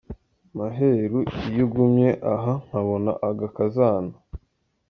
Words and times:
Maheru 0.57 1.19
iyo 1.47 1.61
ugumye 1.65 2.09
aha 2.33 2.53
Nkabona 2.65 3.11
agakazana. 3.29 4.15